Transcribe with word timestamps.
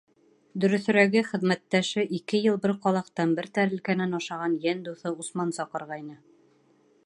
Дөрөҫөрәге, 0.61 1.21
хеҙмәттәше, 1.31 2.05
ике 2.19 2.39
йыл 2.47 2.57
бер 2.63 2.73
ҡалаҡтан, 2.87 3.37
бер 3.41 3.49
тәрилкәнән 3.59 4.19
ашаған 4.21 4.57
йән 4.67 4.85
дуҫы 4.89 5.15
Усман 5.25 5.53
саҡырғайны. 5.61 6.19